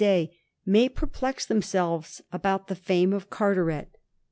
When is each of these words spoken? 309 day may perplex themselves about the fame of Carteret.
309 0.01 0.25
day 0.25 0.35
may 0.65 0.89
perplex 0.89 1.45
themselves 1.45 2.23
about 2.31 2.65
the 2.67 2.73
fame 2.75 3.13
of 3.13 3.29
Carteret. 3.29 3.99